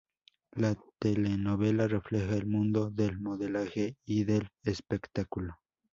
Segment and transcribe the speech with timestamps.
[0.53, 5.59] La telenovela refleja el mundo del modelaje y del espectáculo.